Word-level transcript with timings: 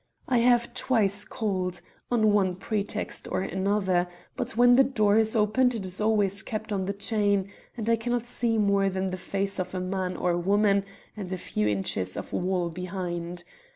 I 0.27 0.39
have 0.39 0.73
twice 0.73 1.23
called, 1.23 1.79
on 2.09 2.33
one 2.33 2.55
pretext 2.55 3.27
or 3.31 3.41
another, 3.41 4.07
but 4.35 4.57
when 4.57 4.75
the 4.75 4.83
door 4.83 5.19
is 5.19 5.35
opened 5.35 5.75
it 5.75 5.85
is 5.85 6.01
always 6.01 6.41
kept 6.41 6.73
on 6.73 6.85
the 6.85 6.93
chain, 6.93 7.51
and 7.77 7.87
I 7.87 7.97
cannot 7.97 8.25
see 8.25 8.57
more 8.57 8.89
than 8.89 9.11
the 9.11 9.17
face 9.17 9.59
of 9.59 9.75
a 9.75 9.79
man 9.79 10.17
or 10.17 10.35
woman 10.39 10.85
and 11.15 11.31
a 11.31 11.37
few 11.37 11.67
inches 11.67 12.17
of 12.17 12.33
wall 12.33 12.71
beyond. 12.71 13.43